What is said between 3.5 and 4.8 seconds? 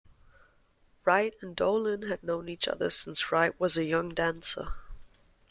was a young dancer.